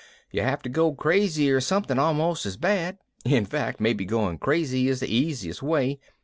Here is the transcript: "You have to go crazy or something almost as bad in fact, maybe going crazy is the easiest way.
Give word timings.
"You 0.31 0.41
have 0.41 0.63
to 0.63 0.67
go 0.69 0.95
crazy 0.95 1.51
or 1.51 1.61
something 1.61 1.99
almost 1.99 2.43
as 2.47 2.57
bad 2.57 2.97
in 3.23 3.45
fact, 3.45 3.79
maybe 3.79 4.03
going 4.03 4.39
crazy 4.39 4.87
is 4.89 4.99
the 4.99 5.15
easiest 5.15 5.61
way. 5.61 5.99